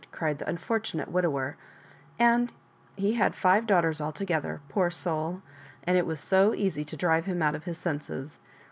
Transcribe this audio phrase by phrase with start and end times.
[0.11, 1.55] cried the unfortunate widower;
[2.17, 2.51] and
[2.95, 5.51] he had five daughters altogether, poor soul I—
[5.91, 8.39] and it was so easy to drive him out of his senses.